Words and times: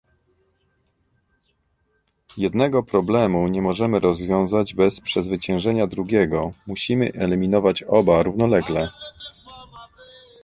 Jednego 2.37 2.83
problemu 2.83 3.47
nie 3.47 3.61
możemy 3.61 3.99
rozwiązać 3.99 4.73
bez 4.73 5.01
przezwyciężenia 5.01 5.87
drugiego, 5.87 6.51
musimy 6.67 7.11
eliminować 7.13 7.83
oba 7.83 8.23
równolegle 8.23 8.89